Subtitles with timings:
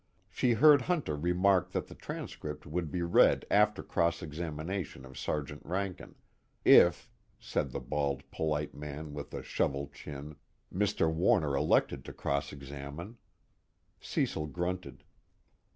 [0.31, 5.61] She heard Hunter remark that the transcript would be read after cross examination of Sergeant
[5.63, 6.15] Rankin
[6.65, 7.07] if,
[7.39, 10.37] said the bald polite man with the shovel chin,
[10.73, 11.13] Mr.
[11.13, 13.17] Warner elected to cross examine.
[13.99, 15.03] Cecil grunted.